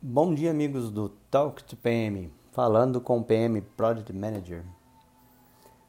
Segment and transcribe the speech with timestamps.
[0.00, 4.64] Bom dia, amigos do Talk to PM, falando com o PM Project Manager.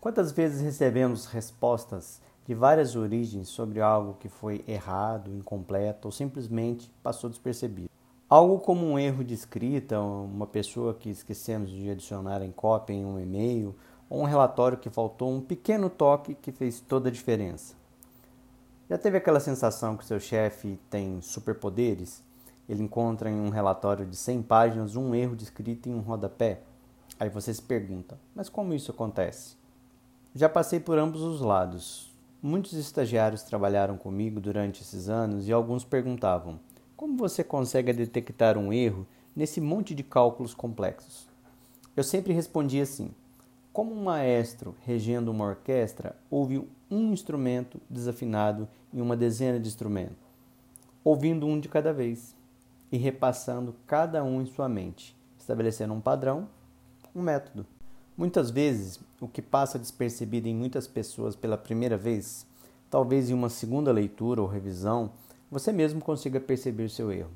[0.00, 6.90] Quantas vezes recebemos respostas de várias origens sobre algo que foi errado, incompleto ou simplesmente
[7.02, 7.90] passou despercebido?
[8.30, 13.04] Algo como um erro de escrita, uma pessoa que esquecemos de adicionar em cópia em
[13.04, 13.76] um e-mail,
[14.08, 17.74] ou um relatório que faltou um pequeno toque que fez toda a diferença.
[18.88, 22.26] Já teve aquela sensação que seu chefe tem superpoderes?
[22.68, 26.60] Ele encontra em um relatório de 100 páginas um erro descrito em um rodapé.
[27.18, 29.56] Aí você se pergunta: mas como isso acontece?
[30.34, 32.12] Já passei por ambos os lados.
[32.40, 36.60] Muitos estagiários trabalharam comigo durante esses anos e alguns perguntavam:
[36.96, 41.26] como você consegue detectar um erro nesse monte de cálculos complexos?
[41.96, 43.10] Eu sempre respondia assim:
[43.72, 50.16] como um maestro regendo uma orquestra ouve um instrumento desafinado em uma dezena de instrumentos,
[51.02, 52.37] ouvindo um de cada vez
[52.90, 56.48] e repassando cada um em sua mente, estabelecendo um padrão,
[57.14, 57.66] um método.
[58.16, 62.46] Muitas vezes, o que passa despercebido em muitas pessoas pela primeira vez,
[62.90, 65.12] talvez em uma segunda leitura ou revisão,
[65.50, 67.30] você mesmo consiga perceber seu erro.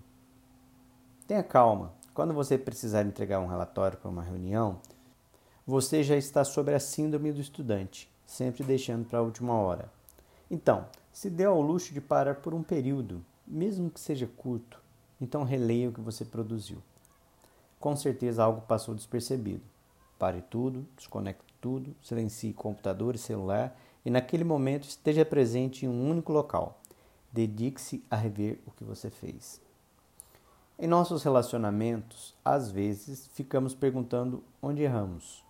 [1.27, 1.93] Tenha calma.
[2.13, 4.81] Quando você precisar entregar um relatório para uma reunião,
[5.67, 9.91] você já está sobre a síndrome do estudante, sempre deixando para a última hora.
[10.51, 14.82] Então, se dê ao luxo de parar por um período, mesmo que seja curto,
[15.23, 16.79] então releia o que você produziu.
[17.79, 19.63] Com certeza algo passou despercebido.
[20.19, 26.11] Pare tudo, desconecte tudo, silencie computador e celular e naquele momento esteja presente em um
[26.11, 26.81] único local.
[27.33, 29.61] Dedique-se a rever o que você fez.
[30.77, 35.45] Em nossos relacionamentos, às vezes ficamos perguntando onde erramos,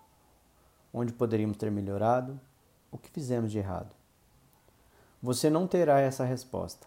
[0.92, 2.38] onde poderíamos ter melhorado,
[2.90, 3.94] o que fizemos de errado.
[5.22, 6.86] Você não terá essa resposta,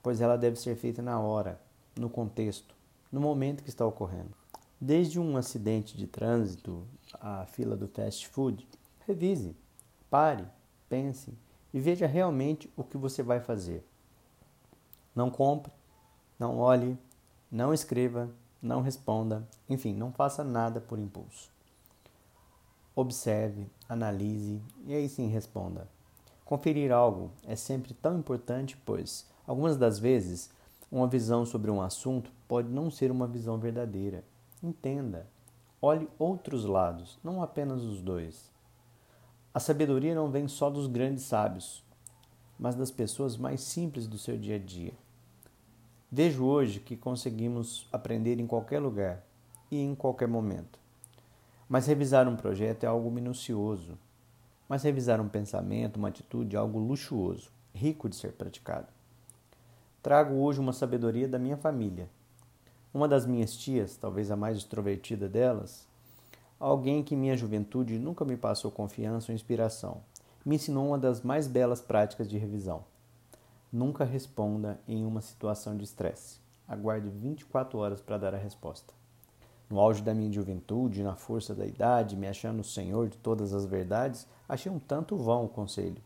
[0.00, 1.60] pois ela deve ser feita na hora,
[1.96, 2.74] no contexto,
[3.10, 4.34] no momento que está ocorrendo.
[4.80, 8.66] Desde um acidente de trânsito à fila do fast food,
[9.06, 9.56] revise,
[10.08, 10.46] pare,
[10.88, 11.36] pense
[11.72, 13.84] e veja realmente o que você vai fazer.
[15.14, 15.72] Não compre,
[16.38, 16.96] não olhe,
[17.50, 18.30] não escreva,
[18.62, 21.50] não responda, enfim, não faça nada por impulso.
[22.94, 25.88] Observe, analise e aí sim responda.
[26.44, 30.50] Conferir algo é sempre tão importante, pois algumas das vezes
[30.90, 34.24] uma visão sobre um assunto pode não ser uma visão verdadeira.
[34.62, 35.26] Entenda.
[35.80, 38.50] Olhe outros lados, não apenas os dois.
[39.54, 41.82] A sabedoria não vem só dos grandes sábios,
[42.58, 44.92] mas das pessoas mais simples do seu dia a dia.
[46.12, 49.24] Vejo hoje que conseguimos aprender em qualquer lugar
[49.70, 50.78] e em qualquer momento.
[51.68, 53.96] Mas revisar um projeto é algo minucioso.
[54.68, 58.88] Mas revisar um pensamento, uma atitude é algo luxuoso, rico de ser praticado.
[60.02, 62.08] Trago hoje uma sabedoria da minha família.
[62.92, 65.86] Uma das minhas tias, talvez a mais extrovertida delas,
[66.58, 69.98] alguém que em minha juventude nunca me passou confiança ou inspiração,
[70.42, 72.82] me ensinou uma das mais belas práticas de revisão.
[73.70, 76.40] Nunca responda em uma situação de estresse.
[76.66, 78.94] Aguarde 24 horas para dar a resposta.
[79.68, 83.52] No auge da minha juventude, na força da idade, me achando o senhor de todas
[83.52, 86.00] as verdades, achei um tanto vão o conselho.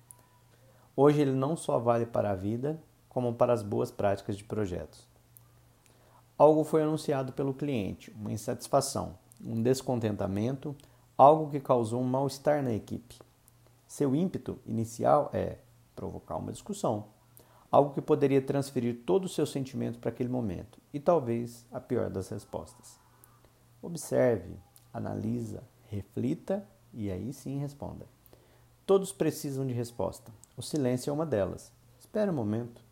[0.96, 2.76] Hoje ele não só vale para a vida,
[3.14, 5.06] como para as boas práticas de projetos.
[6.36, 10.74] Algo foi anunciado pelo cliente, uma insatisfação, um descontentamento,
[11.16, 13.16] algo que causou um mal-estar na equipe.
[13.86, 15.58] Seu ímpeto inicial é
[15.94, 17.04] provocar uma discussão,
[17.70, 22.10] algo que poderia transferir todo o seu sentimento para aquele momento e talvez a pior
[22.10, 22.98] das respostas.
[23.80, 24.56] Observe,
[24.92, 28.06] analisa, reflita e aí sim responda.
[28.84, 30.32] Todos precisam de resposta.
[30.56, 31.70] O silêncio é uma delas.
[31.96, 32.82] Espere um momento.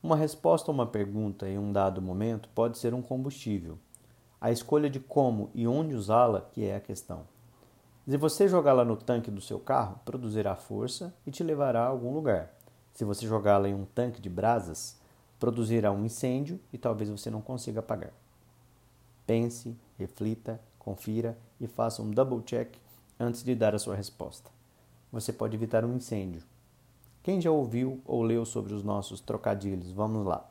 [0.00, 3.76] Uma resposta a uma pergunta em um dado momento pode ser um combustível.
[4.40, 7.26] A escolha de como e onde usá-la que é a questão.
[8.06, 12.14] Se você jogá-la no tanque do seu carro, produzirá força e te levará a algum
[12.14, 12.54] lugar.
[12.94, 14.96] Se você jogá-la em um tanque de brasas,
[15.38, 18.12] produzirá um incêndio e talvez você não consiga apagar.
[19.26, 22.76] Pense, reflita, confira e faça um double check
[23.18, 24.48] antes de dar a sua resposta.
[25.10, 26.42] Você pode evitar um incêndio,
[27.22, 29.92] quem já ouviu ou leu sobre os nossos trocadilhos?
[29.92, 30.44] Vamos lá.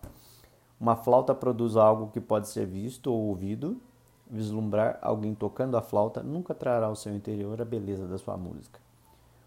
[0.80, 3.82] Uma flauta produz algo que pode ser visto ou ouvido.
[4.30, 8.80] Vislumbrar alguém tocando a flauta nunca trará ao seu interior a beleza da sua música.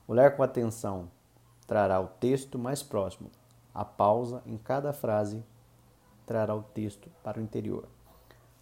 [0.08, 1.08] Olhar com atenção
[1.66, 3.30] trará o texto mais próximo.
[3.72, 5.44] A pausa em cada frase
[6.26, 7.84] trará o texto para o interior.